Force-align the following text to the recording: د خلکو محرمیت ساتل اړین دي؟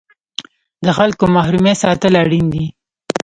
د 0.85 0.87
خلکو 0.97 1.23
محرمیت 1.35 1.77
ساتل 1.83 2.13
اړین 2.23 2.45
دي؟ 2.53 2.65